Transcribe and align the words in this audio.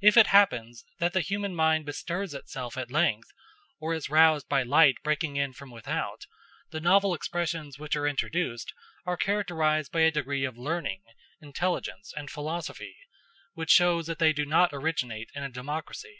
If 0.00 0.16
it 0.16 0.26
happens 0.26 0.84
that 0.98 1.12
the 1.12 1.20
human 1.20 1.54
mind 1.54 1.86
bestirs 1.86 2.34
itself 2.34 2.76
at 2.76 2.90
length, 2.90 3.28
or 3.78 3.94
is 3.94 4.10
roused 4.10 4.48
by 4.48 4.64
light 4.64 4.96
breaking 5.04 5.36
in 5.36 5.52
from 5.52 5.70
without, 5.70 6.26
the 6.72 6.80
novel 6.80 7.14
expressions 7.14 7.78
which 7.78 7.94
are 7.94 8.08
introduced 8.08 8.72
are 9.06 9.16
characterized 9.16 9.92
by 9.92 10.00
a 10.00 10.10
degree 10.10 10.44
of 10.44 10.58
learning, 10.58 11.02
intelligence, 11.40 12.12
and 12.16 12.32
philosophy, 12.32 12.96
which 13.52 13.70
shows 13.70 14.08
that 14.08 14.18
they 14.18 14.32
do 14.32 14.44
not 14.44 14.70
originate 14.72 15.30
in 15.36 15.44
a 15.44 15.50
democracy. 15.50 16.18